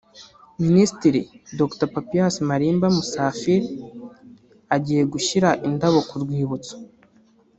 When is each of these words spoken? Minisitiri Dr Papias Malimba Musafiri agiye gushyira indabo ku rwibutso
Minisitiri 0.65 1.21
Dr 1.59 1.87
Papias 1.95 2.35
Malimba 2.47 2.87
Musafiri 2.95 3.67
agiye 4.75 5.03
gushyira 5.13 5.49
indabo 5.67 5.99
ku 6.09 6.15
rwibutso 6.23 6.73